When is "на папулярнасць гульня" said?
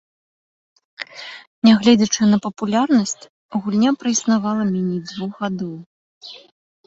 2.31-3.91